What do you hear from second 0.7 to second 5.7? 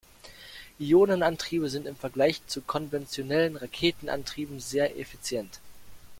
Ionenantriebe sind im Vergleich zu konventionellen Raketentriebwerken sehr effizient.